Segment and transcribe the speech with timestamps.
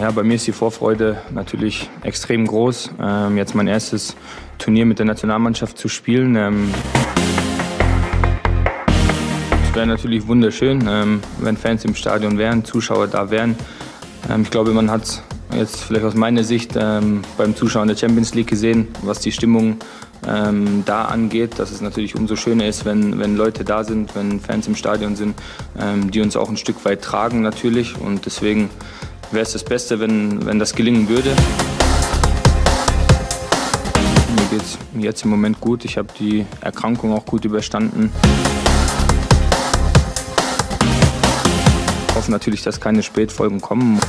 [0.00, 4.16] Ja, bei mir ist die Vorfreude natürlich extrem groß, ähm, jetzt mein erstes
[4.56, 6.36] Turnier mit der Nationalmannschaft zu spielen.
[6.36, 6.72] Ähm,
[9.62, 13.56] es wäre natürlich wunderschön, ähm, wenn Fans im Stadion wären, Zuschauer da wären.
[14.30, 15.22] Ähm, ich glaube, man hat
[15.54, 19.76] jetzt vielleicht aus meiner Sicht ähm, beim Zuschauen der Champions League gesehen, was die Stimmung
[20.26, 24.40] ähm, da angeht, dass es natürlich umso schöner ist, wenn, wenn Leute da sind, wenn
[24.40, 25.34] Fans im Stadion sind,
[25.78, 27.98] ähm, die uns auch ein Stück weit tragen natürlich.
[27.98, 28.70] Und deswegen
[29.32, 31.30] wäre es das Beste, wenn, wenn das gelingen würde.
[34.36, 35.84] Mir geht es jetzt im Moment gut.
[35.84, 38.12] Ich habe die Erkrankung auch gut überstanden.
[42.08, 44.00] Ich hoffe natürlich, dass keine Spätfolgen kommen.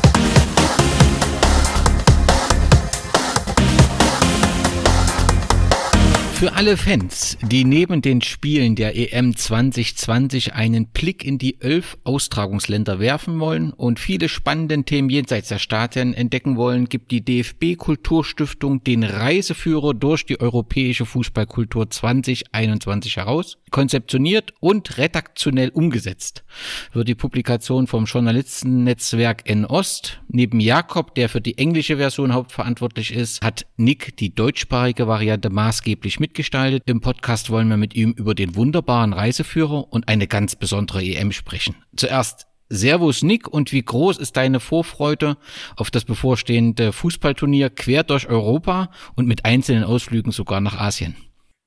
[6.42, 12.00] Für alle Fans, die neben den Spielen der EM 2020 einen Blick in die elf
[12.04, 17.78] Austragungsländer werfen wollen und viele spannende Themen jenseits der Stadien entdecken wollen, gibt die DFB
[17.78, 23.60] Kulturstiftung den Reiseführer durch die europäische Fußballkultur 2021 heraus.
[23.70, 26.44] Konzeptioniert und redaktionell umgesetzt
[26.92, 30.22] wird die Publikation vom Journalistennetzwerk N-Ost.
[30.28, 36.20] Neben Jakob, der für die englische Version hauptverantwortlich ist, hat Nick die deutschsprachige Variante maßgeblich
[36.20, 36.84] mit mitgestaltet.
[36.86, 41.34] Im Podcast wollen wir mit ihm über den wunderbaren Reiseführer und eine ganz besondere EM
[41.34, 41.76] sprechen.
[41.94, 45.36] Zuerst Servus Nick und wie groß ist deine Vorfreude
[45.76, 51.18] auf das bevorstehende Fußballturnier quer durch Europa und mit einzelnen Ausflügen sogar nach Asien?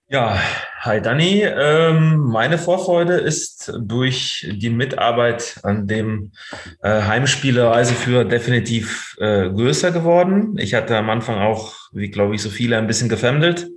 [0.09, 0.39] Ja,
[0.81, 1.43] hi Danny.
[1.43, 6.33] Ähm, meine Vorfreude ist durch die Mitarbeit an dem
[6.83, 10.57] äh, Heimspiele-Reiseführer definitiv äh, größer geworden.
[10.57, 13.69] Ich hatte am Anfang auch, wie glaube ich, so viele ein bisschen gefemdelt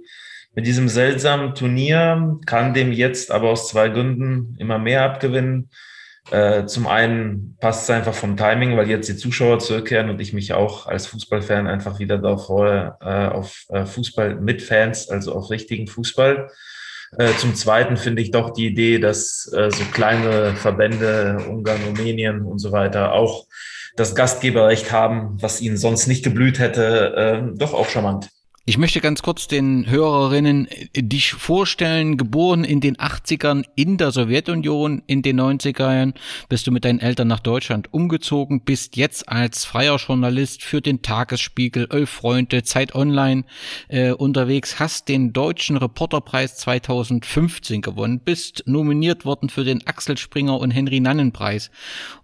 [0.58, 5.69] mit diesem seltsamen Turnier, kann dem jetzt aber aus zwei Gründen immer mehr abgewinnen.
[6.31, 10.33] Äh, zum einen passt es einfach vom Timing, weil jetzt die Zuschauer zurückkehren und ich
[10.33, 15.33] mich auch als Fußballfan einfach wieder darauf freue, äh, auf äh, Fußball mit Fans, also
[15.33, 16.50] auf richtigen Fußball.
[17.19, 22.41] Äh, zum Zweiten finde ich doch die Idee, dass äh, so kleine Verbände, Ungarn, Rumänien
[22.41, 23.45] und so weiter auch
[23.95, 28.31] das Gastgeberrecht haben, was ihnen sonst nicht geblüht hätte, äh, doch auch charmant.
[28.69, 35.03] Ich möchte ganz kurz den Hörerinnen dich vorstellen, geboren in den 80ern in der Sowjetunion,
[35.07, 36.13] in den 90ern
[36.50, 41.01] bist du mit deinen Eltern nach Deutschland umgezogen, bist jetzt als freier Journalist für den
[41.01, 43.45] Tagesspiegel, Elf Freunde, Zeit Online
[43.88, 50.59] äh, unterwegs, hast den Deutschen Reporterpreis 2015 gewonnen, bist nominiert worden für den Axel Springer
[50.59, 51.72] und Henry Nannen Preis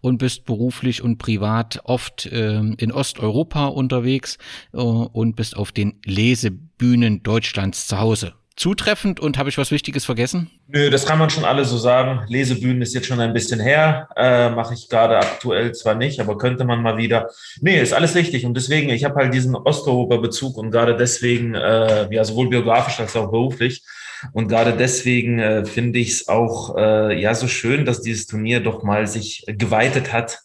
[0.02, 4.38] und bist beruflich und privat oft äh, in Osteuropa unterwegs
[4.74, 8.34] äh, und bist auf den Les Lesebühnen Deutschlands zu Hause.
[8.56, 10.50] Zutreffend und habe ich was Wichtiges vergessen?
[10.68, 12.22] Nö, das kann man schon alle so sagen.
[12.28, 14.10] Lesebühnen ist jetzt schon ein bisschen her.
[14.16, 17.30] Äh, Mache ich gerade aktuell zwar nicht, aber könnte man mal wieder.
[17.62, 18.48] Nee, ist alles richtig.
[18.48, 23.16] Und deswegen, ich habe halt diesen Osteuropa-Bezug und gerade deswegen, äh, ja, sowohl biografisch als
[23.16, 23.84] auch beruflich.
[24.32, 28.60] Und gerade deswegen äh, finde ich es auch äh, ja so schön, dass dieses Turnier
[28.60, 30.40] doch mal sich geweitet hat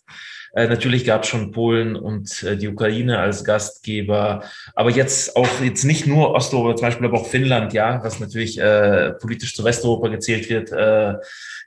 [0.66, 4.42] natürlich gab es schon Polen und äh, die Ukraine als Gastgeber,
[4.74, 8.58] aber jetzt auch jetzt nicht nur Osteuropa, zum Beispiel aber auch Finnland, ja, was natürlich
[8.58, 11.14] äh, politisch zu Westeuropa gezählt wird, äh,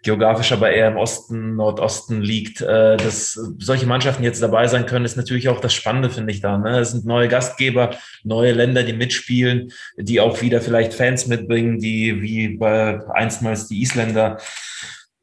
[0.04, 2.62] geografisch aber eher im Osten, Nordosten liegt.
[2.62, 6.42] Äh, dass solche Mannschaften jetzt dabei sein können, ist natürlich auch das Spannende, finde ich
[6.42, 6.58] da.
[6.58, 6.80] Ne?
[6.80, 7.92] Es sind neue Gastgeber,
[8.24, 13.82] neue Länder, die mitspielen, die auch wieder vielleicht Fans mitbringen, die wie bei einstmals die
[13.82, 14.38] Isländer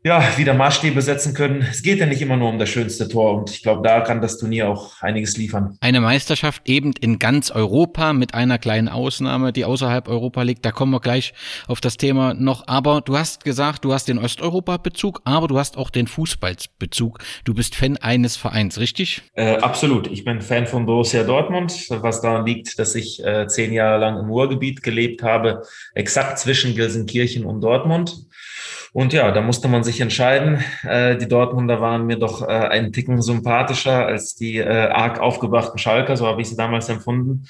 [0.09, 1.61] ja, wieder Maßstäbe setzen können.
[1.71, 4.23] Es geht ja nicht immer nur um das schönste Tor und ich glaube, da kann
[4.23, 5.77] das Turnier auch einiges liefern.
[5.83, 10.65] Eine Meisterschaft eben in ganz Europa mit einer kleinen Ausnahme, die außerhalb Europa liegt.
[10.65, 11.35] Da kommen wir gleich
[11.67, 12.67] auf das Thema noch.
[12.67, 17.19] Aber du hast gesagt, du hast den Osteuropa-Bezug, aber du hast auch den Fußballbezug.
[17.45, 19.21] Du bist Fan eines Vereins, richtig?
[19.35, 20.07] Äh, absolut.
[20.07, 24.19] Ich bin Fan von Borussia Dortmund, was daran liegt, dass ich äh, zehn Jahre lang
[24.19, 25.65] im Ruhrgebiet gelebt habe,
[25.95, 28.25] exakt zwischen Gelsenkirchen und Dortmund.
[28.93, 30.65] Und ja, da musste man sich entscheiden.
[30.83, 35.79] Äh, die Dortmunder waren mir doch äh, einen Ticken sympathischer als die äh, arg aufgebrachten
[35.79, 37.45] Schalker, so habe ich sie damals empfunden.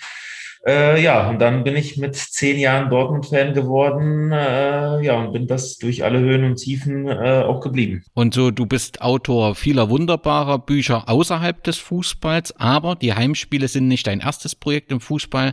[0.67, 5.47] Äh, ja, und dann bin ich mit zehn Jahren Dortmund-Fan geworden, äh, ja, und bin
[5.47, 8.05] das durch alle Höhen und Tiefen äh, auch geblieben.
[8.15, 13.89] Und so, du bist Autor vieler wunderbarer Bücher außerhalb des Fußballs, aber die Heimspiele sind
[13.89, 15.53] nicht dein erstes Projekt im Fußball.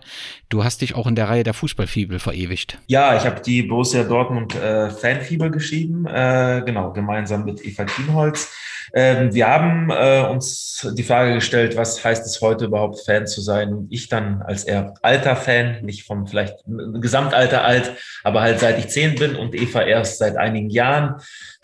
[0.49, 2.79] Du hast dich auch in der Reihe der Fußballfibel verewigt.
[2.87, 8.51] Ja, ich habe die Borussia Dortmund äh, Fanfibel geschrieben, äh, genau, gemeinsam mit Eva Kienholz.
[8.97, 13.41] Ähm, wir haben äh, uns die Frage gestellt, was heißt es heute überhaupt Fan zu
[13.41, 13.73] sein?
[13.73, 17.91] Und ich dann als eher alter Fan, nicht vom vielleicht Gesamtalter alt,
[18.23, 21.15] aber halt seit ich zehn bin und Eva erst seit einigen Jahren.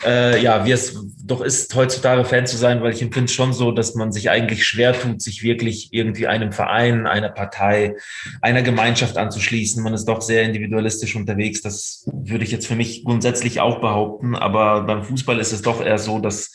[0.04, 0.94] Äh, ja, wie es
[1.24, 4.28] doch ist, heutzutage Fan zu sein, weil ich empfinde es schon so, dass man sich
[4.28, 7.96] eigentlich schwer tut, sich wirklich irgendwie einem Verein, einer Partei,
[8.42, 9.82] einer Gemeinschaft anzuschließen.
[9.82, 11.62] Man ist doch sehr individualistisch unterwegs.
[11.62, 14.36] Das würde ich jetzt für mich grundsätzlich auch behaupten.
[14.36, 16.50] Aber beim Fußball ist es doch eher so, dass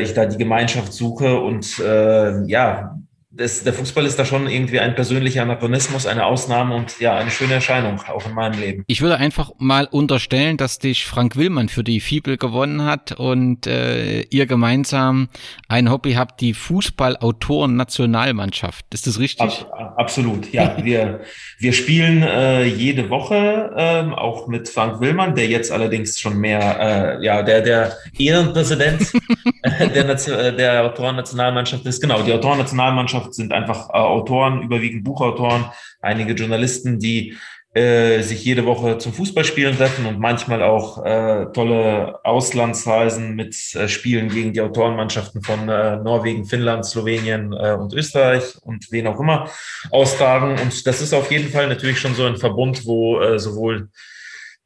[0.00, 2.98] ich da die Gemeinschaft suche und äh, ja,
[3.36, 7.30] das, der Fußball ist da schon irgendwie ein persönlicher Anachronismus, eine Ausnahme und ja, eine
[7.30, 8.84] schöne Erscheinung, auch in meinem Leben.
[8.86, 13.66] Ich würde einfach mal unterstellen, dass dich Frank Willmann für die Fibel gewonnen hat und
[13.66, 15.28] äh, ihr gemeinsam
[15.68, 18.86] ein Hobby habt, die Fußballautoren-Nationalmannschaft.
[18.92, 19.40] Ist das richtig?
[19.40, 20.76] Ab, absolut, ja.
[20.82, 21.20] wir,
[21.58, 27.18] wir spielen äh, jede Woche, äh, auch mit Frank Willmann, der jetzt allerdings schon mehr,
[27.20, 29.12] äh, ja, der, der Ehrenpräsident
[29.64, 32.00] der, äh, der Autoren-Nationalmannschaft ist.
[32.00, 35.66] Genau, die Autoren-Nationalmannschaft Mannschaft sind einfach äh, Autoren, überwiegend Buchautoren,
[36.00, 37.36] einige Journalisten, die
[37.74, 43.88] äh, sich jede Woche zum Fußballspielen treffen und manchmal auch äh, tolle Auslandsreisen mit äh,
[43.88, 49.20] Spielen gegen die Autorenmannschaften von äh, Norwegen, Finnland, Slowenien äh, und Österreich und wen auch
[49.20, 49.50] immer
[49.90, 50.58] austragen.
[50.58, 53.88] Und das ist auf jeden Fall natürlich schon so ein Verbund, wo sowohl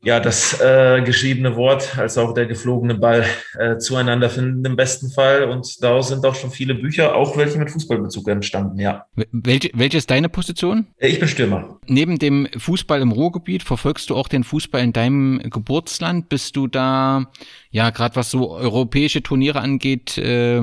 [0.03, 3.25] ja, das äh, geschriebene Wort als auch der geflogene Ball
[3.59, 5.45] äh, zueinander finden im besten Fall.
[5.45, 9.05] Und daraus sind auch schon viele Bücher, auch welche mit Fußballbezug entstanden, ja.
[9.31, 10.87] Welche, welche ist deine Position?
[10.97, 11.79] Äh, ich bin Stürmer.
[11.87, 16.31] Neben dem Fußball im Ruhrgebiet verfolgst du auch den Fußball in deinem Geburtsland.
[16.31, 17.27] Bist du da,
[17.71, 20.63] ja, gerade was so europäische Turniere angeht, äh,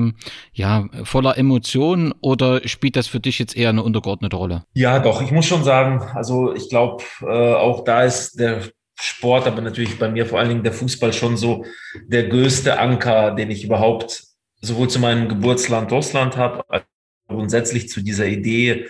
[0.52, 4.64] ja, voller Emotionen oder spielt das für dich jetzt eher eine untergeordnete Rolle?
[4.74, 8.62] Ja, doch, ich muss schon sagen, also ich glaube, äh, auch da ist der
[9.00, 11.64] Sport, aber natürlich bei mir vor allen Dingen der Fußball schon so
[12.06, 14.24] der größte Anker, den ich überhaupt
[14.60, 16.84] sowohl zu meinem Geburtsland Russland habe, als
[17.28, 18.88] grundsätzlich zu dieser Idee,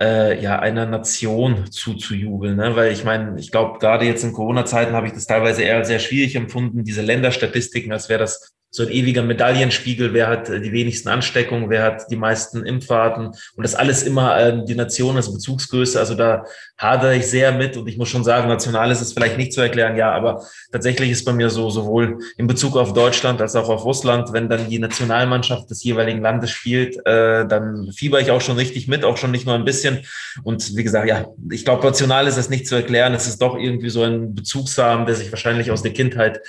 [0.00, 2.56] äh, ja, einer Nation zuzujubeln.
[2.56, 2.74] Ne?
[2.76, 5.98] Weil ich meine, ich glaube, gerade jetzt in Corona-Zeiten habe ich das teilweise eher sehr
[5.98, 11.10] schwierig empfunden, diese Länderstatistiken, als wäre das so ein ewiger Medaillenspiegel, wer hat die wenigsten
[11.10, 16.00] Ansteckungen, wer hat die meisten Impffahrten und das alles immer äh, die Nation als Bezugsgröße.
[16.00, 16.46] Also da
[16.78, 19.60] hadere ich sehr mit und ich muss schon sagen, national ist es vielleicht nicht zu
[19.60, 20.42] erklären, ja, aber
[20.72, 24.48] tatsächlich ist bei mir so, sowohl in Bezug auf Deutschland als auch auf Russland, wenn
[24.48, 29.04] dann die Nationalmannschaft des jeweiligen Landes spielt, äh, dann fieber ich auch schon richtig mit,
[29.04, 30.00] auch schon nicht nur ein bisschen.
[30.44, 33.12] Und wie gesagt, ja, ich glaube, national ist es nicht zu erklären.
[33.12, 36.40] Es ist doch irgendwie so ein Bezugsrahmen, der sich wahrscheinlich aus der Kindheit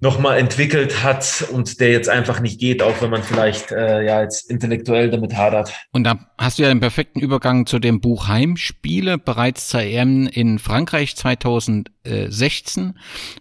[0.00, 4.22] nochmal entwickelt hat und der jetzt einfach nicht geht, auch wenn man vielleicht äh, ja
[4.22, 5.72] jetzt intellektuell damit hadert.
[5.92, 9.18] Und da hast du ja den perfekten Übergang zu dem Buch Heimspiele.
[9.18, 12.94] Bereits zur EM in Frankreich 2016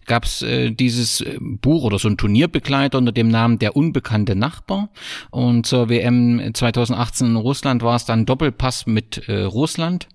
[0.07, 4.35] gab es äh, dieses äh, Buch oder so ein Turnierbegleiter unter dem Namen Der unbekannte
[4.35, 4.89] Nachbar.
[5.29, 10.07] Und zur WM 2018 in Russland war es dann Doppelpass mit äh, Russland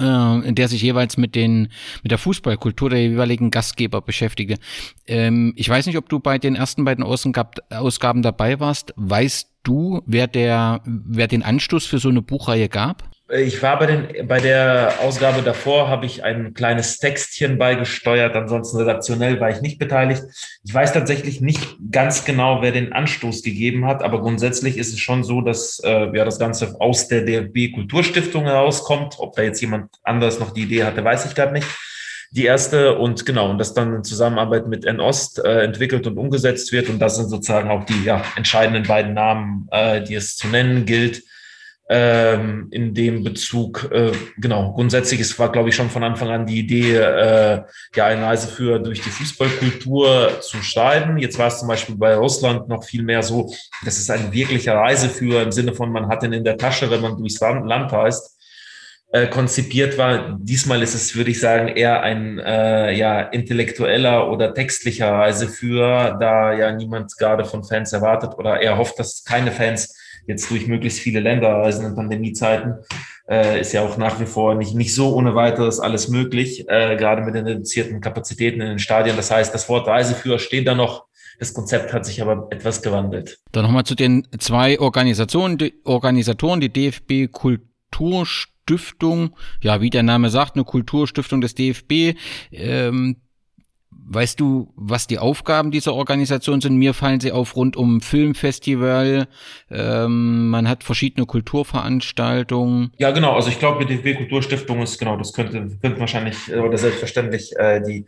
[0.00, 1.68] äh, der sich jeweils mit den
[2.02, 4.56] mit der Fußballkultur der jeweiligen Gastgeber beschäftige.
[5.06, 8.92] Ähm, ich weiß nicht, ob du bei den ersten beiden Ausgaben dabei warst.
[8.96, 13.08] Weißt du, wer der wer den Anstoß für so eine Buchreihe gab?
[13.32, 18.78] Ich war bei, den, bei der Ausgabe davor, habe ich ein kleines Textchen beigesteuert, ansonsten
[18.78, 20.22] redaktionell war ich nicht beteiligt.
[20.64, 24.98] Ich weiß tatsächlich nicht ganz genau, wer den Anstoß gegeben hat, aber grundsätzlich ist es
[24.98, 29.16] schon so, dass äh, ja, das Ganze aus der DFB Kulturstiftung herauskommt.
[29.18, 31.68] Ob da jetzt jemand anders noch die Idee hatte, weiß ich gerade nicht.
[32.32, 36.72] Die erste und genau, und das dann in Zusammenarbeit mit N-Ost äh, entwickelt und umgesetzt
[36.72, 36.88] wird.
[36.88, 40.84] Und das sind sozusagen auch die ja, entscheidenden beiden Namen, äh, die es zu nennen
[40.84, 41.22] gilt
[41.92, 46.46] ähm, in dem Bezug, äh, genau, grundsätzlich, es war, glaube ich, schon von Anfang an
[46.46, 47.62] die Idee, äh,
[47.96, 51.18] ja, eine Reiseführer durch die Fußballkultur zu schreiben.
[51.18, 53.52] Jetzt war es zum Beispiel bei Russland noch viel mehr so,
[53.84, 57.00] das ist ein wirklicher Reiseführer im Sinne von, man hat ihn in der Tasche, wenn
[57.00, 58.39] man durchs Land reist
[59.12, 60.38] äh, konzipiert war.
[60.40, 66.52] Diesmal ist es, würde ich sagen, eher ein äh, ja, intellektueller oder textlicher Reiseführer, da
[66.52, 71.00] ja niemand gerade von Fans erwartet oder er hofft, dass keine Fans jetzt durch möglichst
[71.00, 72.76] viele Länder reisen in Pandemiezeiten,
[73.28, 76.96] äh, ist ja auch nach wie vor nicht, nicht so ohne weiteres alles möglich, äh,
[76.96, 79.16] gerade mit den reduzierten Kapazitäten in den Stadien.
[79.16, 81.06] Das heißt, das Wort Reiseführer steht da noch.
[81.38, 83.38] Das Konzept hat sich aber etwas gewandelt.
[83.52, 87.32] Dann nochmal zu den zwei Organisationen, die Organisatoren, die DFB
[88.70, 92.16] Kulturstiftung, ja, wie der Name sagt, eine Kulturstiftung des DFB.
[92.52, 93.16] Ähm,
[94.12, 96.76] Weißt du, was die Aufgaben dieser Organisation sind?
[96.76, 99.28] Mir fallen sie auf rund um Filmfestival.
[99.70, 102.92] Ähm, man hat verschiedene Kulturveranstaltungen.
[102.98, 103.34] Ja, genau.
[103.34, 107.52] Also ich glaube, die DFB Kulturstiftung ist genau, das könnte, könnte wahrscheinlich äh, oder selbstverständlich
[107.56, 108.06] äh, die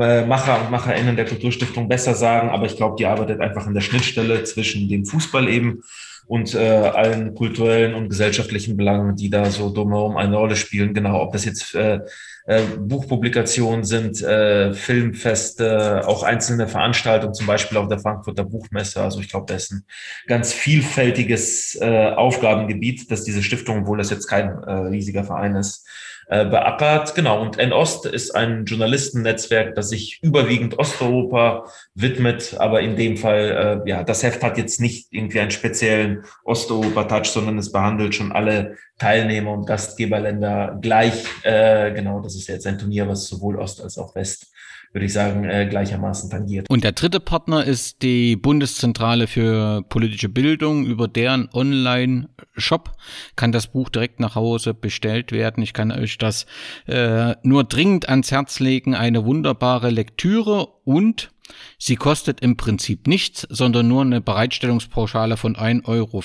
[0.00, 3.74] äh, Macher und MacherInnen der Kulturstiftung besser sagen, aber ich glaube, die arbeitet einfach an
[3.74, 5.82] der Schnittstelle zwischen dem Fußball eben
[6.26, 10.92] und äh, allen kulturellen und gesellschaftlichen Belangen, die da so drumherum eine Rolle spielen.
[10.92, 12.00] Genau, ob das jetzt äh,
[12.46, 19.02] äh, Buchpublikationen sind, äh, Filmfeste, auch einzelne Veranstaltungen, zum Beispiel auf der Frankfurter Buchmesse.
[19.02, 19.84] Also ich glaube, das ist ein
[20.26, 25.86] ganz vielfältiges äh, Aufgabengebiet, dass diese Stiftung, obwohl das jetzt kein äh, riesiger Verein ist,
[26.28, 27.14] äh, beackert.
[27.14, 33.82] Genau, und N-Ost ist ein Journalistennetzwerk, das sich überwiegend Osteuropa widmet, aber in dem Fall,
[33.86, 38.32] äh, ja, das Heft hat jetzt nicht irgendwie einen speziellen Osteuropa-Touch, sondern es behandelt schon
[38.32, 41.24] alle Teilnehmer und Gastgeberländer gleich.
[41.42, 44.48] Äh, genau, das ist jetzt ein Turnier, was sowohl Ost als auch West
[44.96, 46.70] würde ich sagen, äh, gleichermaßen tangiert.
[46.70, 50.86] Und der dritte Partner ist die Bundeszentrale für politische Bildung.
[50.86, 52.92] Über deren Online-Shop
[53.36, 55.62] kann das Buch direkt nach Hause bestellt werden.
[55.62, 56.46] Ich kann euch das
[56.86, 58.94] äh, nur dringend ans Herz legen.
[58.94, 61.28] Eine wunderbare Lektüre und
[61.78, 66.22] Sie kostet im Prinzip nichts, sondern nur eine Bereitstellungspauschale von 1,50 Euro,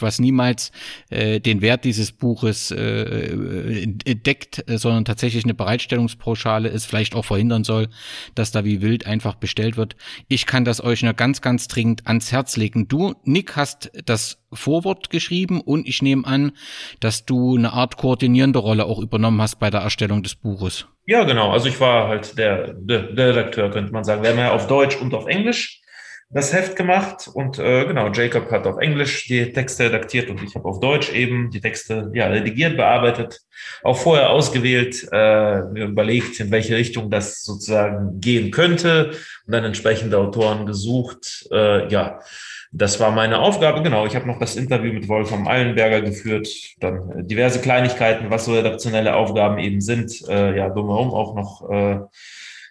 [0.00, 0.72] was niemals
[1.10, 7.64] äh, den Wert dieses Buches äh, deckt, sondern tatsächlich eine Bereitstellungspauschale ist, vielleicht auch verhindern
[7.64, 7.88] soll,
[8.34, 9.96] dass da wie wild einfach bestellt wird.
[10.28, 12.88] Ich kann das euch nur ganz, ganz dringend ans Herz legen.
[12.88, 16.52] Du, Nick, hast das Vorwort geschrieben und ich nehme an,
[17.00, 20.86] dass du eine Art koordinierende Rolle auch übernommen hast bei der Erstellung des Buches.
[21.08, 21.52] Ja, genau.
[21.52, 24.22] Also ich war halt der, der, der Redakteur, könnte man sagen.
[24.22, 25.80] Wir haben ja auf Deutsch und auf Englisch
[26.28, 30.54] das Heft gemacht und äh, genau, Jacob hat auf Englisch die Texte redaktiert und ich
[30.54, 33.40] habe auf Deutsch eben die Texte ja redigiert, bearbeitet,
[33.82, 39.12] auch vorher ausgewählt, äh, überlegt, in welche Richtung das sozusagen gehen könnte
[39.46, 41.48] und dann entsprechende Autoren gesucht.
[41.50, 42.20] Äh, ja,
[42.70, 44.06] das war meine Aufgabe, genau.
[44.06, 46.48] Ich habe noch das Interview mit Wolfram Eilenberger geführt,
[46.80, 51.70] dann äh, diverse Kleinigkeiten, was so redaktionelle Aufgaben eben sind, äh, ja, drumherum auch noch
[51.70, 52.00] äh,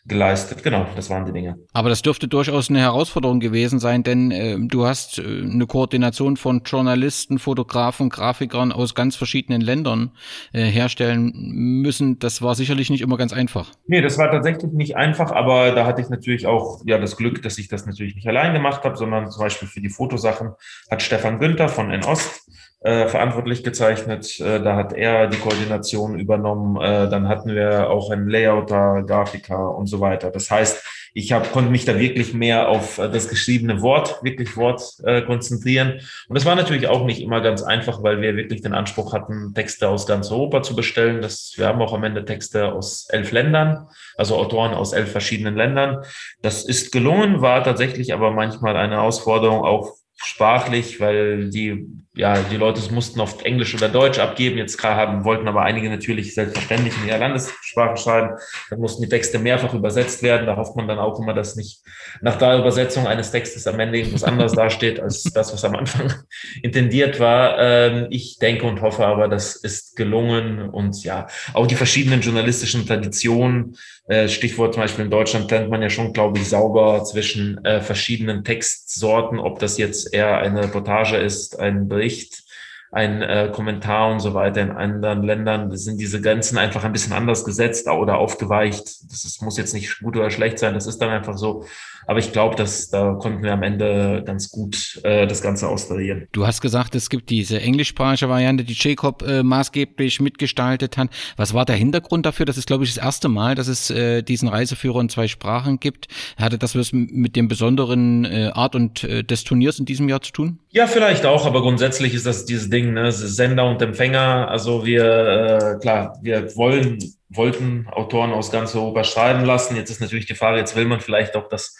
[0.08, 0.64] geleistet.
[0.64, 1.58] Genau, das waren die Dinge.
[1.74, 6.38] Aber das dürfte durchaus eine Herausforderung gewesen sein, denn äh, du hast äh, eine Koordination
[6.38, 10.12] von Journalisten, Fotografen, Grafikern aus ganz verschiedenen Ländern
[10.54, 12.20] äh, herstellen müssen.
[12.20, 13.72] Das war sicherlich nicht immer ganz einfach.
[13.88, 17.42] Nee, das war tatsächlich nicht einfach, aber da hatte ich natürlich auch ja das Glück,
[17.42, 20.52] dass ich das natürlich nicht allein gemacht habe, sondern zum Beispiel für die Fotosachen
[20.90, 22.48] hat Stefan Günther von N-Ost
[22.82, 24.40] äh, verantwortlich gezeichnet.
[24.40, 26.82] Äh, da hat er die Koordination übernommen.
[26.82, 30.30] Äh, dann hatten wir auch einen Layouter, Grafiker und so weiter.
[30.30, 34.56] Das heißt, ich hab, konnte mich da wirklich mehr auf äh, das geschriebene Wort, wirklich
[34.56, 36.02] Wort äh, konzentrieren.
[36.28, 39.54] Und das war natürlich auch nicht immer ganz einfach, weil wir wirklich den Anspruch hatten,
[39.56, 41.24] Texte aus ganz Europa zu bestellen.
[41.24, 45.56] Das, wir haben auch am Ende Texte aus elf Ländern, also Autoren aus elf verschiedenen
[45.56, 46.04] Ländern.
[46.44, 52.58] Das ist gelungen, war tatsächlich aber manchmal eine Herausforderung, auch sprachlich, weil die, ja, die
[52.58, 54.58] Leute mussten oft Englisch oder Deutsch abgeben.
[54.58, 58.36] Jetzt haben, wollten aber einige natürlich selbstverständlich in ihrer Landessprache schreiben.
[58.70, 60.48] Dann mussten die Texte mehrfach übersetzt werden.
[60.48, 61.82] Da hofft man dann auch immer, dass nicht
[62.22, 66.12] nach der Übersetzung eines Textes am Ende irgendwas anderes dasteht, als das, was am Anfang
[66.64, 67.60] intendiert war.
[67.60, 72.88] Ähm, ich denke und hoffe aber, das ist gelungen und ja, auch die verschiedenen journalistischen
[72.88, 73.76] Traditionen,
[74.08, 77.82] äh, Stichwort zum Beispiel in Deutschland trennt man ja schon, glaube ich, sauber zwischen äh,
[77.82, 82.44] verschiedenen Textsorten, ob das jetzt eher eine Reportage ist, ein Bericht,
[82.92, 84.62] ein äh, Kommentar und so weiter.
[84.62, 88.84] In anderen Ländern sind diese Grenzen einfach ein bisschen anders gesetzt oder aufgeweicht.
[89.12, 91.66] Das ist, muss jetzt nicht gut oder schlecht sein, das ist dann einfach so.
[92.08, 96.28] Aber ich glaube, dass da konnten wir am Ende ganz gut äh, das Ganze austarieren.
[96.32, 101.10] Du hast gesagt, es gibt diese englischsprachige Variante, die Jacob äh, maßgeblich mitgestaltet hat.
[101.36, 102.46] Was war der Hintergrund dafür?
[102.46, 105.82] Das ist, glaube ich, das erste Mal, dass es äh, diesen Reiseführer in zwei Sprachen
[105.82, 106.08] gibt.
[106.38, 110.22] Hatte das was mit dem besonderen äh, Art und äh, des Turniers in diesem Jahr
[110.22, 110.60] zu tun?
[110.70, 113.12] Ja, vielleicht auch, aber grundsätzlich ist das dieses Ding, ne?
[113.12, 114.48] Sender und Empfänger.
[114.50, 119.76] Also wir, äh, klar, wir wollen, wollten Autoren aus ganz Europa schreiben lassen.
[119.76, 121.76] Jetzt ist natürlich die Frage, jetzt will man vielleicht auch das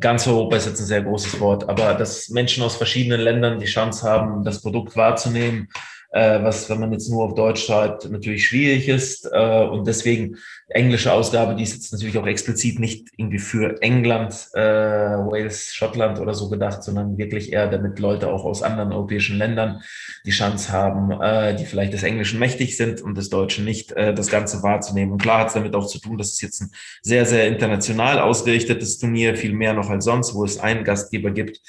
[0.00, 3.66] ganz Europa ist jetzt ein sehr großes Wort, aber dass Menschen aus verschiedenen Ländern die
[3.66, 5.68] Chance haben, das Produkt wahrzunehmen,
[6.10, 9.28] äh, was, wenn man jetzt nur auf Deutsch schreibt, natürlich schwierig ist.
[9.32, 10.36] Äh, und deswegen
[10.68, 16.18] englische Ausgabe, die ist jetzt natürlich auch explizit nicht irgendwie für England, äh, Wales, Schottland
[16.18, 19.82] oder so gedacht, sondern wirklich eher, damit Leute auch aus anderen europäischen Ländern
[20.26, 24.12] die Chance haben, äh, die vielleicht des Englischen mächtig sind und des Deutschen nicht, äh,
[24.12, 25.12] das Ganze wahrzunehmen.
[25.12, 26.70] Und klar hat es damit auch zu tun, dass es jetzt ein
[27.02, 31.60] sehr, sehr international ausgerichtetes Turnier, viel mehr noch als sonst, wo es einen Gastgeber gibt.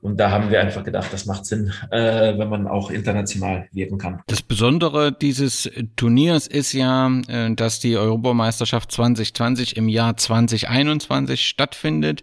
[0.00, 3.98] Und da haben wir einfach gedacht, das macht Sinn, äh, wenn man auch international wirken
[3.98, 4.20] kann.
[4.28, 12.22] Das Besondere dieses Turniers ist ja, äh, dass die Europameisterschaft 2020 im Jahr 2021 stattfindet.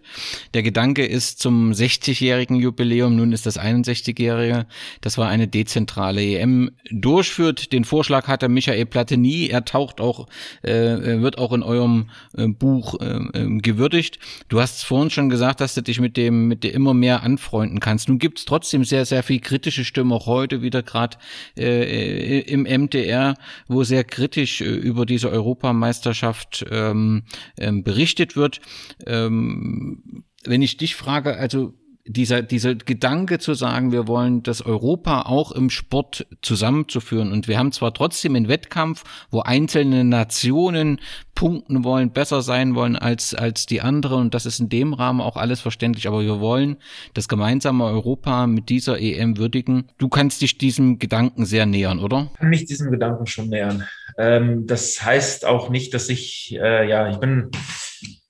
[0.54, 4.64] Der Gedanke ist zum 60-jährigen Jubiläum, nun ist das 61-jährige,
[5.02, 7.74] das war eine dezentrale EM durchführt.
[7.74, 9.48] Den Vorschlag hatte Michael Platini.
[9.48, 10.28] Er taucht auch,
[10.62, 13.20] äh, wird auch in eurem äh, Buch äh,
[13.60, 14.18] gewürdigt.
[14.48, 17.65] Du hast vorhin schon gesagt, dass du dich mit dem, mit der immer mehr anfreundest
[17.66, 18.08] anfreunden kannst.
[18.08, 21.16] Nun gibt es trotzdem sehr, sehr viel kritische Stimmen, auch heute wieder gerade
[21.56, 23.34] äh, im MDR,
[23.68, 27.24] wo sehr kritisch äh, über diese Europameisterschaft ähm,
[27.58, 28.60] ähm, berichtet wird.
[29.06, 31.74] Ähm, wenn ich dich frage, also
[32.06, 37.32] dieser, dieser Gedanke zu sagen, wir wollen das Europa auch im Sport zusammenzuführen.
[37.32, 41.00] Und wir haben zwar trotzdem einen Wettkampf, wo einzelne Nationen
[41.34, 44.22] punkten wollen, besser sein wollen als, als die anderen.
[44.22, 46.08] Und das ist in dem Rahmen auch alles verständlich.
[46.08, 46.76] Aber wir wollen
[47.14, 49.88] das gemeinsame Europa mit dieser EM würdigen.
[49.98, 52.30] Du kannst dich diesem Gedanken sehr nähern, oder?
[52.32, 53.84] Ich kann mich diesem Gedanken schon nähern.
[54.16, 57.50] Ähm, das heißt auch nicht, dass ich, äh, ja, ich bin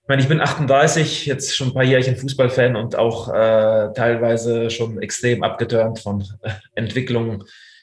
[0.06, 4.70] ich meine, ich bin 38, jetzt schon ein paar Jährchen Fußballfan und auch äh, teilweise
[4.70, 7.42] schon extrem abgeturnt von äh, Entwicklungen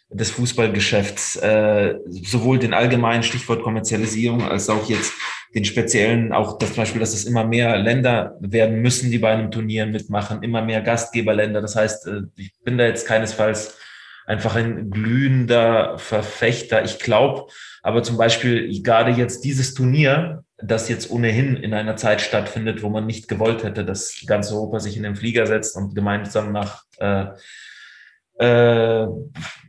[0.10, 5.12] des Fußballgeschäfts, äh, sowohl den allgemeinen Stichwort Kommerzialisierung als auch jetzt
[5.54, 9.32] den speziellen, auch das zum Beispiel, dass es immer mehr Länder werden müssen, die bei
[9.32, 11.60] einem Turnier mitmachen, immer mehr Gastgeberländer.
[11.60, 13.78] Das heißt, äh, ich bin da jetzt keinesfalls
[14.26, 16.86] einfach ein glühender Verfechter.
[16.86, 17.52] Ich glaube,
[17.82, 22.90] aber zum Beispiel gerade jetzt dieses Turnier das jetzt ohnehin in einer Zeit stattfindet, wo
[22.90, 26.84] man nicht gewollt hätte, dass ganz Europa sich in den Flieger setzt und gemeinsam nach
[27.00, 27.26] äh,
[28.40, 29.08] äh,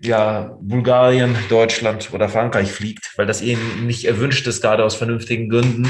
[0.02, 5.48] ja, Bulgarien, Deutschland oder Frankreich fliegt, weil das eben nicht erwünscht ist, gerade aus vernünftigen
[5.48, 5.86] Gründen,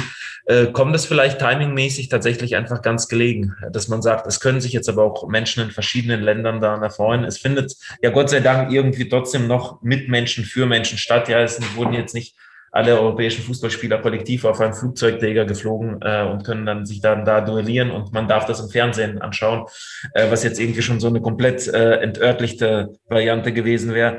[0.47, 4.73] äh, kommt es vielleicht timingmäßig tatsächlich einfach ganz gelegen, dass man sagt, es können sich
[4.73, 7.25] jetzt aber auch Menschen in verschiedenen Ländern daran erfreuen.
[7.25, 11.29] Es findet ja Gott sei Dank irgendwie trotzdem noch mit Menschen für Menschen statt.
[11.29, 12.37] Ja, es wurden jetzt nicht
[12.75, 17.41] alle europäischen Fußballspieler kollektiv auf einen Flugzeugträger geflogen äh, und können dann sich dann da
[17.41, 19.67] duellieren und man darf das im Fernsehen anschauen,
[20.13, 24.19] äh, was jetzt irgendwie schon so eine komplett äh, entörtlichte Variante gewesen wäre.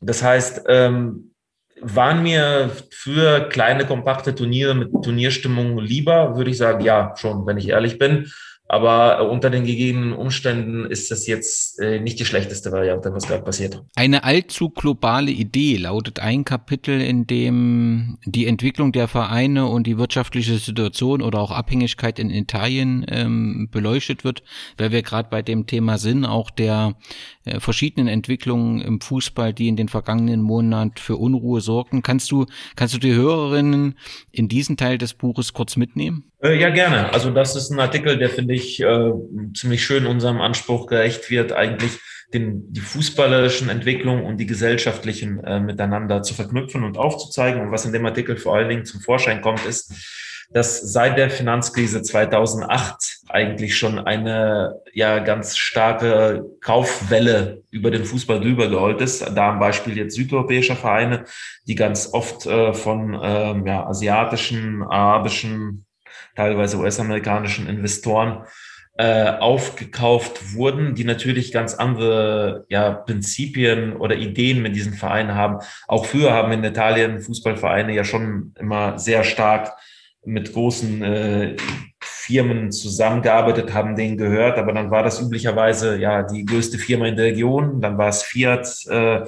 [0.00, 1.30] Das heißt, ähm,
[1.80, 7.56] waren mir für kleine, kompakte Turniere mit Turnierstimmung lieber, würde ich sagen, ja, schon, wenn
[7.56, 8.32] ich ehrlich bin.
[8.72, 13.42] Aber unter den gegebenen Umständen ist das jetzt äh, nicht die schlechteste Variante, was gerade
[13.42, 13.82] passiert.
[13.96, 19.98] Eine allzu globale Idee lautet ein Kapitel, in dem die Entwicklung der Vereine und die
[19.98, 24.42] wirtschaftliche Situation oder auch Abhängigkeit in Italien ähm, beleuchtet wird,
[24.78, 26.94] weil wir gerade bei dem Thema sind, auch der
[27.44, 32.02] äh, verschiedenen Entwicklungen im Fußball, die in den vergangenen Monaten für Unruhe sorgten.
[32.02, 33.98] Kannst du, kannst du die Hörerinnen
[34.30, 36.24] in diesen Teil des Buches kurz mitnehmen?
[36.42, 37.12] Äh, ja, gerne.
[37.12, 39.12] Also das ist ein Artikel, der finde ich äh,
[39.54, 41.98] ziemlich schön unserem Anspruch gerecht wird, eigentlich
[42.32, 47.60] den, die fußballerischen Entwicklungen und die gesellschaftlichen äh, miteinander zu verknüpfen und aufzuzeigen.
[47.60, 49.92] Und was in dem Artikel vor allen Dingen zum Vorschein kommt, ist,
[50.52, 58.40] dass seit der Finanzkrise 2008 eigentlich schon eine ja ganz starke Kaufwelle über den Fußball
[58.40, 59.22] drüber geholt ist.
[59.34, 61.24] Da am Beispiel jetzt südeuropäischer Vereine,
[61.66, 65.86] die ganz oft äh, von ähm, ja, asiatischen, arabischen
[66.36, 68.44] teilweise US-amerikanischen Investoren
[68.98, 75.58] äh, aufgekauft wurden, die natürlich ganz andere ja, Prinzipien oder Ideen mit diesen Vereinen haben.
[75.88, 79.72] Auch früher haben in Italien Fußballvereine ja schon immer sehr stark
[80.24, 81.56] mit großen äh,
[82.00, 87.16] Firmen zusammengearbeitet, haben denen gehört, aber dann war das üblicherweise ja die größte Firma in
[87.16, 89.24] der Region, dann war es Fiat, äh,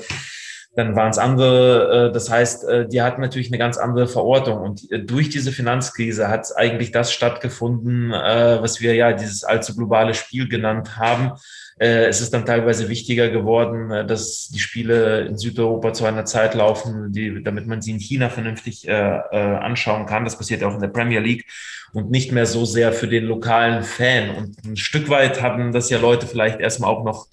[0.76, 4.59] dann waren es andere, äh, das heißt, äh, die hatten natürlich eine ganz andere Verortung.
[4.59, 10.14] Und äh, durch diese Finanzkrise hat eigentlich das stattgefunden, was wir ja dieses allzu globale
[10.14, 11.33] Spiel genannt haben.
[11.77, 17.13] Es ist dann teilweise wichtiger geworden, dass die Spiele in Südeuropa zu einer Zeit laufen,
[17.13, 20.25] die, damit man sie in China vernünftig anschauen kann.
[20.25, 21.47] Das passiert auch in der Premier League
[21.93, 24.31] und nicht mehr so sehr für den lokalen Fan.
[24.31, 27.27] Und ein Stück weit haben das ja Leute vielleicht erstmal auch noch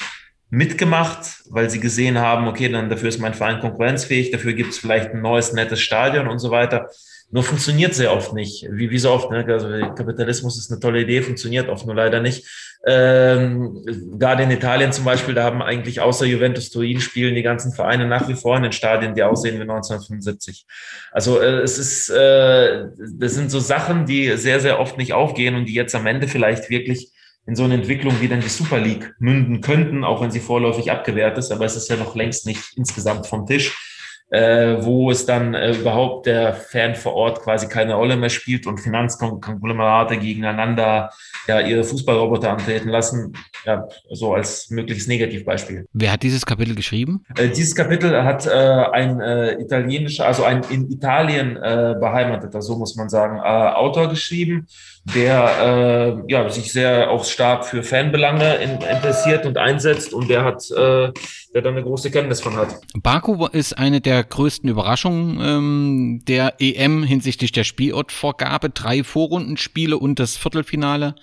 [0.50, 4.80] mitgemacht, weil sie gesehen haben, okay, dann dafür ist mein Verein konkurrenzfähig, dafür gibt es
[4.80, 6.90] vielleicht ein neues, nettes Stadion und so weiter.
[7.32, 8.67] Nur funktioniert sehr oft nicht.
[8.72, 9.46] Wie, wie so oft, ne?
[9.48, 12.46] Also Kapitalismus ist eine tolle Idee, funktioniert oft nur leider nicht.
[12.86, 13.86] Ähm,
[14.17, 18.08] gerade in Italien zum Beispiel, da haben eigentlich außer Juventus Turin spielen die ganzen Vereine
[18.08, 20.65] nach wie vor in den Stadien, die aussehen wie 1975.
[21.12, 22.86] Also äh, es ist, äh,
[23.17, 26.28] das sind so Sachen, die sehr, sehr oft nicht aufgehen und die jetzt am Ende
[26.28, 27.12] vielleicht wirklich
[27.46, 30.91] in so eine Entwicklung wie dann die Super League münden könnten, auch wenn sie vorläufig
[30.91, 33.91] abgewehrt ist, aber es ist ja noch längst nicht insgesamt vom Tisch
[34.32, 38.65] äh, wo es dann äh, überhaupt der Fan vor Ort quasi keine Rolle mehr spielt
[38.65, 41.10] und Finanzkonglomerate gegeneinander
[41.48, 43.34] ja ihre Fußballroboter antreten lassen,
[43.65, 45.86] ja, so als mögliches Negativbeispiel.
[45.91, 47.26] Wer hat dieses Kapitel geschrieben?
[47.38, 52.78] Äh, dieses Kapitel hat äh, ein äh, italienischer, also ein in Italien äh, beheimateter, so
[52.78, 54.67] muss man sagen, Autor geschrieben,
[55.04, 60.44] der äh, ja, sich sehr auch stark für Fanbelange in, interessiert und einsetzt und der
[60.44, 61.12] hat, äh,
[61.54, 62.80] der da eine große Kenntnis von hat.
[63.02, 68.70] Baku ist eine der größten Überraschungen ähm, der EM hinsichtlich der Spielortvorgabe.
[68.70, 71.16] Drei Vorrundenspiele und das Viertelfinale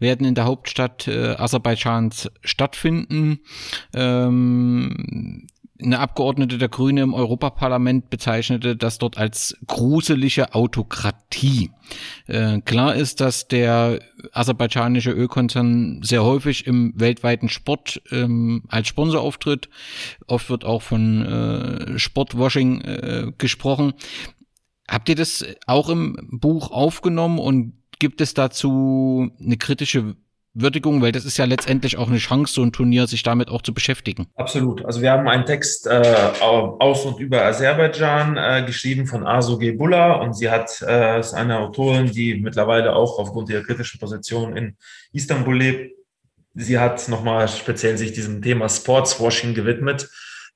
[0.00, 3.40] werden in der Hauptstadt äh, Aserbaidschans stattfinden.
[3.94, 5.46] Ähm,
[5.82, 11.70] eine Abgeordnete der Grüne im Europaparlament bezeichnete das dort als gruselige Autokratie.
[12.26, 14.00] Äh, klar ist, dass der
[14.32, 19.68] aserbaidschanische Ölkonzern sehr häufig im weltweiten Sport ähm, als Sponsor auftritt.
[20.26, 23.94] Oft wird auch von äh, Sportwashing äh, gesprochen.
[24.88, 30.16] Habt ihr das auch im Buch aufgenommen und gibt es dazu eine kritische
[30.52, 33.62] Würdigung, weil das ist ja letztendlich auch eine Chance, so ein Turnier sich damit auch
[33.62, 34.26] zu beschäftigen.
[34.34, 34.84] Absolut.
[34.84, 40.14] Also wir haben einen Text äh, aus und über Aserbaidschan äh, geschrieben von Arzu Gebullah
[40.14, 44.76] und sie hat äh, ist eine Autorin, die mittlerweile auch aufgrund ihrer kritischen Position in
[45.12, 45.94] Istanbul lebt.
[46.54, 50.10] Sie hat nochmal speziell sich diesem Thema Sportswashing gewidmet,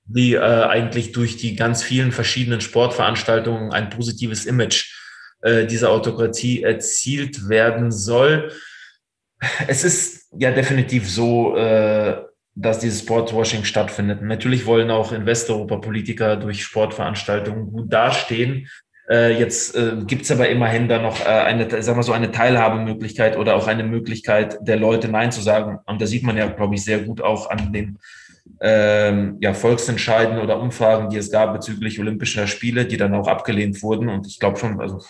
[0.06, 4.92] wie äh, eigentlich durch die ganz vielen verschiedenen Sportveranstaltungen ein positives Image
[5.42, 8.50] äh, dieser Autokratie erzielt werden soll
[9.66, 12.22] es ist ja definitiv so, äh,
[12.54, 14.22] dass dieses Sportswashing stattfindet.
[14.22, 18.68] Natürlich wollen auch in Westeuropa Politiker durch Sportveranstaltungen gut dastehen.
[19.10, 23.36] Äh, jetzt äh, gibt es aber immerhin da noch eine, sagen wir so, eine Teilhabemöglichkeit
[23.36, 25.78] oder auch eine Möglichkeit der Leute Nein zu sagen.
[25.86, 27.98] Und da sieht man ja, glaube ich, sehr gut auch an den
[28.60, 33.82] ähm, ja, Volksentscheiden oder Umfragen, die es gab bezüglich Olympischer Spiele, die dann auch abgelehnt
[33.82, 34.08] wurden.
[34.08, 35.02] Und ich glaube schon, also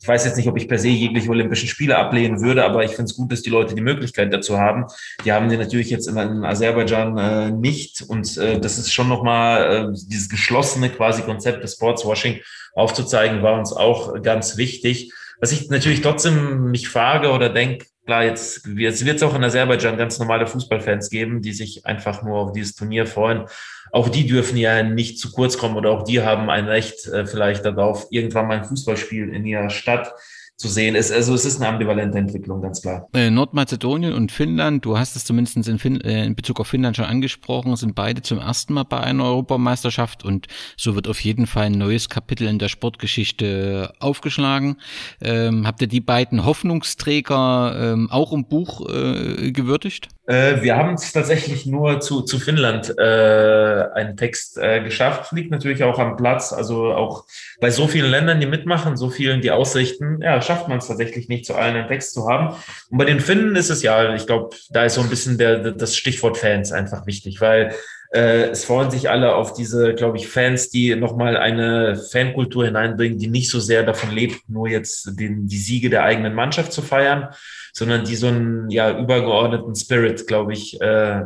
[0.00, 2.92] ich weiß jetzt nicht, ob ich per se jegliche Olympischen Spiele ablehnen würde, aber ich
[2.92, 4.86] finde es gut, dass die Leute die Möglichkeit dazu haben.
[5.24, 8.02] Die haben die natürlich jetzt in, in Aserbaidschan äh, nicht.
[8.08, 12.40] Und äh, das ist schon nochmal äh, dieses geschlossene quasi Konzept des Sportswashing
[12.74, 15.12] aufzuzeigen, war uns auch ganz wichtig.
[15.38, 19.44] Was ich natürlich trotzdem mich frage oder denke, klar, jetzt, jetzt wird es auch in
[19.44, 23.46] Aserbaidschan ganz normale Fußballfans geben, die sich einfach nur auf dieses Turnier freuen.
[23.92, 27.26] Auch die dürfen ja nicht zu kurz kommen oder auch die haben ein Recht äh,
[27.26, 30.12] vielleicht darauf, irgendwann mal ein Fußballspiel in ihrer Stadt
[30.60, 31.10] zu sehen ist.
[31.10, 33.08] Also es ist eine ambivalente Entwicklung, ganz klar.
[33.14, 36.96] Äh, Nordmazedonien und Finnland, du hast es zumindest in, fin äh, in Bezug auf Finnland
[36.96, 41.46] schon angesprochen, sind beide zum ersten Mal bei einer Europameisterschaft und so wird auf jeden
[41.46, 44.76] Fall ein neues Kapitel in der Sportgeschichte aufgeschlagen.
[45.22, 50.08] Ähm, habt ihr die beiden Hoffnungsträger ähm, auch im Buch äh, gewürdigt?
[50.30, 55.32] Äh, wir haben es tatsächlich nur zu, zu Finnland äh, einen Text äh, geschafft.
[55.32, 56.52] Liegt natürlich auch am Platz.
[56.52, 57.24] Also auch
[57.60, 61.28] bei so vielen Ländern, die mitmachen, so vielen, die ausrichten, ja, schafft man es tatsächlich
[61.28, 62.54] nicht, zu allen einen Text zu haben.
[62.90, 65.72] Und bei den Finnen ist es ja, ich glaube, da ist so ein bisschen der,
[65.72, 67.74] das Stichwort Fans einfach wichtig, weil
[68.12, 73.18] äh, es freuen sich alle auf diese, glaube ich, Fans, die nochmal eine Fankultur hineinbringen,
[73.18, 76.82] die nicht so sehr davon lebt, nur jetzt den, die Siege der eigenen Mannschaft zu
[76.82, 77.28] feiern,
[77.72, 81.22] sondern die so einen ja, übergeordneten Spirit, glaube ich, äh,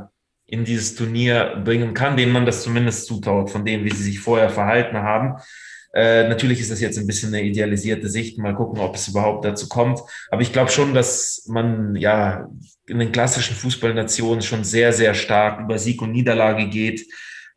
[0.47, 4.21] in dieses Turnier bringen kann, dem man das zumindest zutraut, von dem, wie sie sich
[4.21, 5.37] vorher verhalten haben.
[5.95, 8.37] Äh, natürlich ist das jetzt ein bisschen eine idealisierte Sicht.
[8.39, 10.01] Mal gucken, ob es überhaupt dazu kommt.
[10.31, 12.49] Aber ich glaube schon, dass man ja
[12.87, 17.07] in den klassischen Fußballnationen schon sehr, sehr stark über Sieg und Niederlage geht.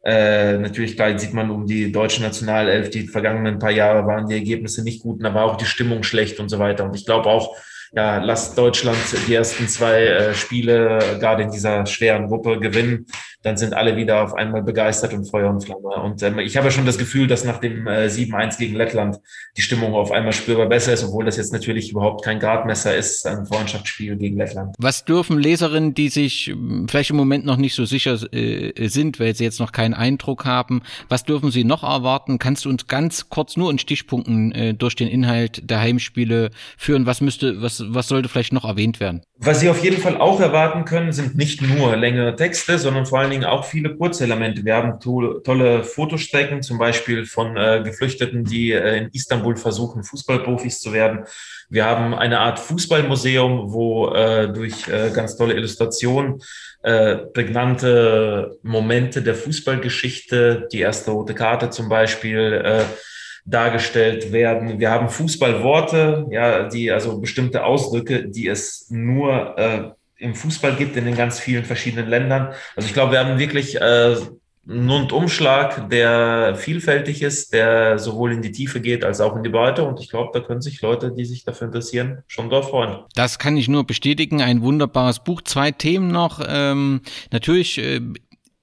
[0.03, 4.35] Äh, natürlich klar, sieht man um die deutsche Nationalelf, die vergangenen paar Jahre waren die
[4.35, 6.85] Ergebnisse nicht gut, da war auch die Stimmung schlecht und so weiter.
[6.85, 7.57] Und ich glaube auch,
[7.93, 8.97] ja, lasst Deutschland
[9.27, 13.07] die ersten zwei äh, Spiele gerade in dieser schweren Gruppe gewinnen,
[13.47, 15.89] dann sind alle wieder auf einmal begeistert und Feuer und Flamme.
[16.03, 19.17] Und ähm, ich habe schon das Gefühl, dass nach dem äh, 7-1 gegen Lettland
[19.55, 23.25] die Stimmung auf einmal spürbar besser ist, obwohl das jetzt natürlich überhaupt kein Gradmesser ist,
[23.25, 24.75] ein Freundschaftsspiel gegen Lettland.
[24.77, 29.19] Was dürfen Leserinnen, die sich hm, vielleicht im Moment noch nicht so sicher äh, sind,
[29.19, 32.37] weil sie jetzt noch keinen Eindruck haben, was dürfen sie noch erwarten?
[32.37, 37.05] Kannst du uns ganz kurz nur in Stichpunkten äh, durch den Inhalt der Heimspiele führen?
[37.05, 39.21] Was müsste, was was, sollte vielleicht noch erwähnt werden?
[39.37, 43.19] Was Sie auf jeden Fall auch erwarten können, sind nicht nur längere Texte, sondern vor
[43.19, 44.63] allen Dingen auch viele Kurzelemente.
[44.65, 50.03] Wir haben to tolle Fotostrecken, zum Beispiel von äh, Geflüchteten, die äh, in Istanbul versuchen,
[50.03, 51.25] Fußballprofis zu werden.
[51.69, 56.41] Wir haben eine Art Fußballmuseum, wo äh, durch äh, ganz tolle Illustrationen
[56.83, 62.83] äh, prägnante Momente der Fußballgeschichte, die erste rote Karte zum Beispiel, äh,
[63.45, 64.79] dargestellt werden.
[64.79, 71.05] Wir haben Fußballworte, ja, die also bestimmte Ausdrücke, die es nur im Fußball gibt in
[71.05, 72.53] den ganz vielen verschiedenen Ländern.
[72.75, 74.15] Also ich glaube, wir haben wirklich äh,
[74.69, 79.49] einen Rundumschlag, der vielfältig ist, der sowohl in die Tiefe geht als auch in die
[79.49, 79.83] Breite.
[79.83, 82.99] Und ich glaube, da können sich Leute, die sich dafür interessieren, schon dort freuen.
[83.15, 84.41] Das kann ich nur bestätigen.
[84.41, 85.41] Ein wunderbares Buch.
[85.43, 86.41] Zwei Themen noch.
[86.45, 87.01] Ähm,
[87.31, 88.01] natürlich äh,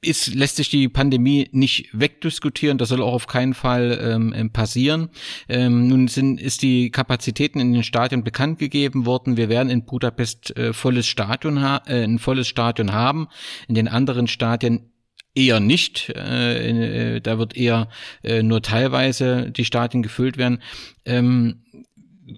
[0.07, 2.79] ist, lässt sich die Pandemie nicht wegdiskutieren.
[2.79, 5.11] Das soll auch auf keinen Fall ähm, ähm, passieren.
[5.49, 9.37] Ähm, nun sind, ist die Kapazitäten in den Stadien bekannt gegeben worden.
[9.37, 13.29] Wir werden in Budapest äh, volles Stadion ha äh, ein volles Stadion haben.
[13.69, 14.91] In den anderen Stadien
[15.35, 16.11] eher nicht.
[16.11, 17.89] Äh, da wird eher
[18.23, 20.63] äh, nur teilweise die Stadien gefüllt werden.
[21.05, 21.65] Ähm,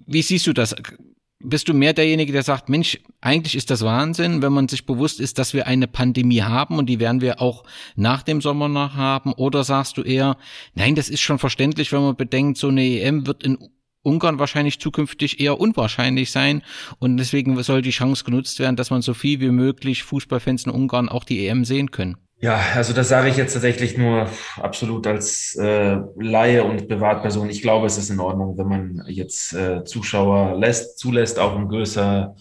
[0.05, 0.75] wie siehst du das?
[1.39, 5.19] Bist du mehr derjenige, der sagt, Mensch, eigentlich ist das Wahnsinn, wenn man sich bewusst
[5.19, 7.63] ist, dass wir eine Pandemie haben und die werden wir auch
[7.95, 9.33] nach dem Sommer noch haben?
[9.33, 10.37] Oder sagst du eher,
[10.73, 13.59] nein, das ist schon verständlich, wenn man bedenkt, so eine EM wird in
[14.01, 16.63] Ungarn wahrscheinlich zukünftig eher unwahrscheinlich sein
[16.99, 20.71] und deswegen soll die Chance genutzt werden, dass man so viel wie möglich Fußballfans in
[20.71, 22.17] Ungarn auch die EM sehen können.
[22.39, 27.49] Ja, also das sage ich jetzt tatsächlich nur absolut als äh, Laie und Privatperson.
[27.49, 31.67] Ich glaube, es ist in Ordnung, wenn man jetzt äh, Zuschauer lässt, zulässt, auch in
[31.67, 32.35] größer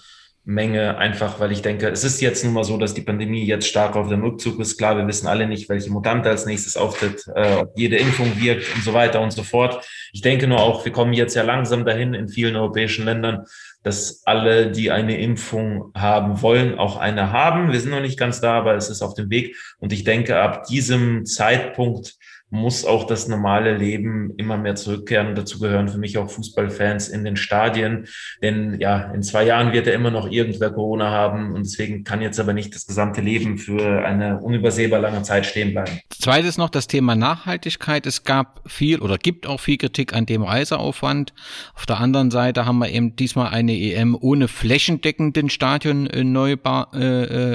[0.48, 3.66] Menge, einfach weil ich denke, es ist jetzt nun mal so, dass die Pandemie jetzt
[3.66, 4.78] stark auf dem Rückzug ist.
[4.78, 8.72] Klar, wir wissen alle nicht, welche Mutante als nächstes auftritt, äh, ob jede Impfung wirkt
[8.76, 9.84] und so weiter und so fort.
[10.12, 13.44] Ich denke nur auch, wir kommen jetzt ja langsam dahin in vielen europäischen Ländern,
[13.82, 17.72] dass alle, die eine Impfung haben wollen, auch eine haben.
[17.72, 19.56] Wir sind noch nicht ganz da, aber es ist auf dem Weg.
[19.78, 22.14] Und ich denke, ab diesem Zeitpunkt
[22.50, 25.34] muss auch das normale Leben immer mehr zurückkehren.
[25.34, 28.06] dazu gehören für mich auch Fußballfans in den Stadien.
[28.40, 32.22] Denn ja, in zwei Jahren wird ja immer noch irgendwer Corona haben und deswegen kann
[32.22, 35.98] jetzt aber nicht das gesamte Leben für eine unübersehbar lange Zeit stehen bleiben.
[36.10, 38.06] Zweites noch das Thema Nachhaltigkeit.
[38.06, 41.34] Es gab viel oder gibt auch viel Kritik an dem Reiseaufwand.
[41.74, 46.86] Auf der anderen Seite haben wir eben diesmal eine EM ohne flächendeckenden Stadionneubau.
[46.94, 47.54] Äh,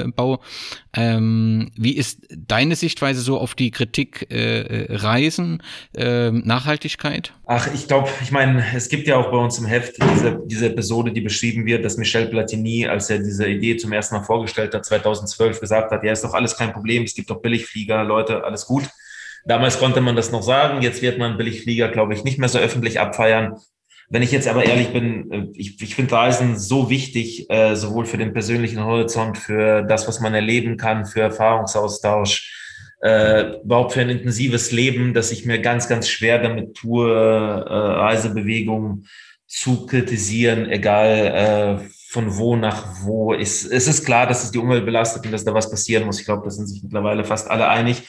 [0.94, 5.62] ähm, wie ist deine Sichtweise so auf die Kritik äh, Reisen,
[5.96, 7.32] äh, Nachhaltigkeit?
[7.46, 10.66] Ach, ich glaube, ich meine, es gibt ja auch bei uns im Heft diese, diese
[10.66, 14.74] Episode, die beschrieben wird, dass Michel Platini, als er diese Idee zum ersten Mal vorgestellt
[14.74, 18.44] hat, 2012 gesagt hat, ja, ist doch alles kein Problem, es gibt doch Billigflieger, Leute,
[18.44, 18.84] alles gut.
[19.44, 22.58] Damals konnte man das noch sagen, jetzt wird man Billigflieger, glaube ich, nicht mehr so
[22.58, 23.56] öffentlich abfeiern.
[24.12, 28.04] Wenn ich jetzt aber ehrlich bin, äh, ich, ich finde Reisen so wichtig, äh, sowohl
[28.04, 34.02] für den persönlichen Horizont, für das, was man erleben kann, für Erfahrungsaustausch, äh, überhaupt für
[34.02, 39.06] ein intensives Leben, dass ich mir ganz, ganz schwer damit tue, äh, Reisebewegungen
[39.46, 43.32] zu kritisieren, egal äh, von wo nach wo.
[43.32, 46.20] Ich, es ist klar, dass es die Umwelt belastet und dass da was passieren muss.
[46.20, 48.02] Ich glaube, da sind sich mittlerweile fast alle einig.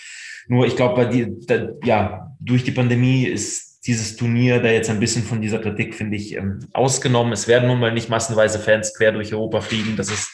[0.50, 5.00] Nur ich glaube, bei da, ja, durch die Pandemie ist dieses Turnier da jetzt ein
[5.00, 7.34] bisschen von dieser Kritik, finde ich, ähm, ausgenommen.
[7.34, 9.98] Es werden nun mal nicht massenweise Fans quer durch Europa fliegen.
[9.98, 10.30] Das ist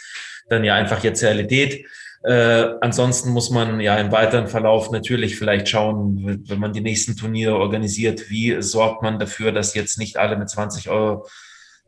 [0.50, 1.86] dann ja einfach jetzt Realität.
[2.24, 7.16] Äh, ansonsten muss man ja im weiteren Verlauf natürlich vielleicht schauen, wenn man die nächsten
[7.16, 11.28] Turniere organisiert, wie sorgt man dafür, dass jetzt nicht alle mit 20 Euro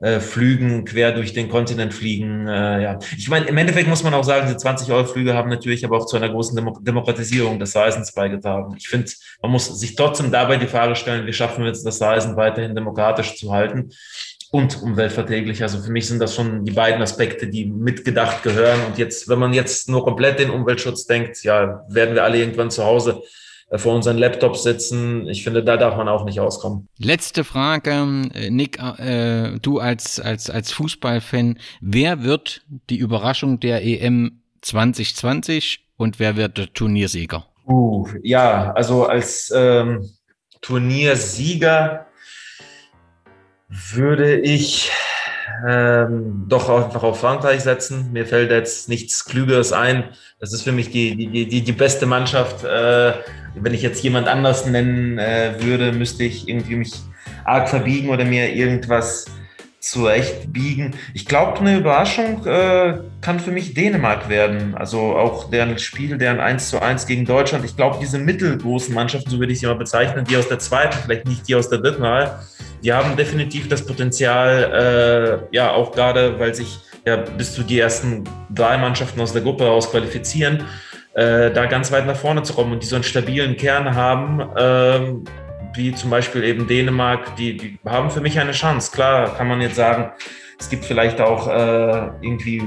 [0.02, 2.48] äh, Flügen quer durch den Kontinent fliegen.
[2.48, 5.50] Äh, ja, ich meine, im Endeffekt muss man auch sagen, diese 20 Euro Flüge haben
[5.50, 8.76] natürlich aber auch zu einer großen Demo Demokratisierung des Reisens beigetragen.
[8.78, 9.12] Ich finde,
[9.42, 12.74] man muss sich trotzdem dabei die Frage stellen, wie schaffen wir jetzt das Reisen weiterhin
[12.76, 13.92] demokratisch zu halten
[14.52, 15.62] und umweltverträglich.
[15.64, 18.82] Also für mich sind das schon die beiden Aspekte, die mitgedacht gehören.
[18.88, 22.72] Und jetzt, wenn man jetzt nur komplett den Umweltschutz denkt, ja, werden wir alle irgendwann
[22.72, 23.22] zu Hause
[23.76, 25.28] vor unseren Laptops sitzen.
[25.28, 26.88] Ich finde, da darf man auch nicht auskommen.
[26.98, 27.92] Letzte Frage,
[28.34, 35.88] äh, Nick, äh, du als, als, als Fußballfan, wer wird die Überraschung der EM 2020
[35.98, 37.46] und wer wird der Turniersieger?
[37.68, 40.10] Uh, ja, also als ähm,
[40.62, 42.08] Turniersieger
[43.70, 44.92] würde ich
[45.68, 48.12] ähm, doch einfach auf Frankreich setzen.
[48.12, 50.06] Mir fällt jetzt nichts Klügeres ein.
[50.40, 52.64] Das ist für mich die, die, die, die beste Mannschaft.
[52.64, 53.14] Äh,
[53.56, 56.94] wenn ich jetzt jemand anders nennen äh, würde, müsste ich irgendwie mich
[57.44, 59.26] arg verbiegen oder mir irgendwas
[59.82, 60.94] zurechtbiegen.
[61.16, 64.76] Ich glaube, eine Überraschung äh, kann für mich Dänemark werden.
[64.76, 67.66] Also auch deren Spiel, deren 1 zu 1 gegen Deutschland.
[67.66, 70.96] Ich glaube, diese mittelgroßen Mannschaften, so würde ich sie mal bezeichnen, die aus der zweiten,
[71.04, 72.40] vielleicht nicht die aus der dritten Reihe,
[72.84, 77.80] die haben definitiv das Potenzial, äh, ja, auch gerade, weil sich ja bis zu die
[77.80, 80.64] ersten drei Mannschaften aus der Gruppe heraus qualifizieren,
[81.14, 84.48] äh, da ganz weit nach vorne zu kommen und die so einen stabilen Kern haben,
[84.58, 85.24] ähm,
[85.76, 88.92] wie zum Beispiel eben Dänemark, die, die haben für mich eine Chance.
[88.92, 90.12] Klar kann man jetzt sagen,
[90.60, 92.62] es gibt vielleicht auch äh, irgendwie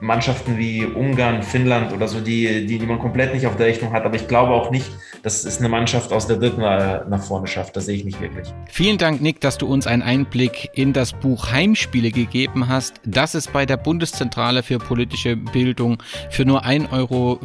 [0.00, 3.92] Mannschaften wie Ungarn, Finnland oder so, die, die, die man komplett nicht auf der Rechnung
[3.92, 4.04] hat.
[4.04, 4.90] Aber ich glaube auch nicht,
[5.22, 7.76] dass es eine Mannschaft aus der dritten nach vorne schafft.
[7.76, 8.52] Das sehe ich nicht wirklich.
[8.70, 13.34] Vielen Dank, Nick, dass du uns einen Einblick in das Buch Heimspiele gegeben hast, das
[13.34, 17.40] es bei der Bundeszentrale für politische Bildung für nur 1,50 Euro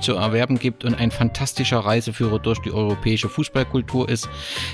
[0.00, 4.28] zu erwerben gibt und ein fantastischer Reiseführer durch die europäische Fußballkultur ist.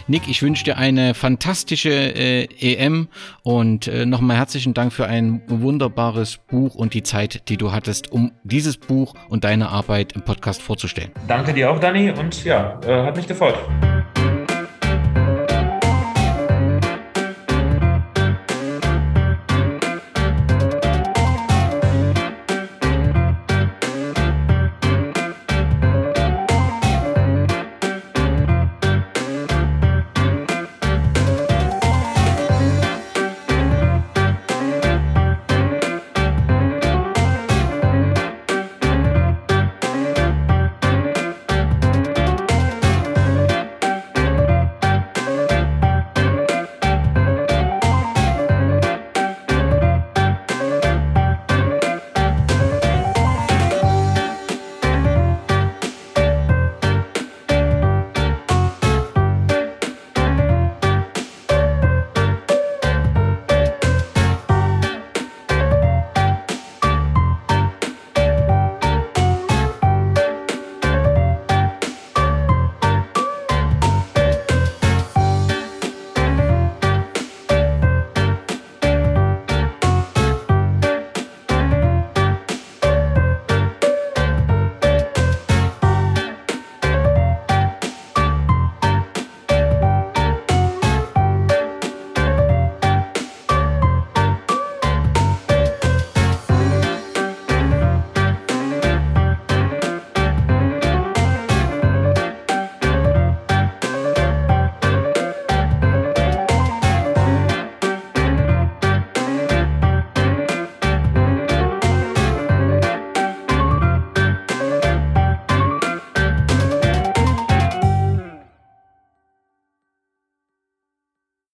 [0.07, 3.09] Nick, ich wünsche dir eine fantastische äh, EM
[3.43, 8.13] und äh, nochmal herzlichen Dank für ein wunderbares Buch und die Zeit, die du hattest,
[8.13, 11.11] um dieses Buch und deine Arbeit im Podcast vorzustellen.
[11.29, 13.57] Danke dir auch, Dani, und ja, äh, hat mich gefreut.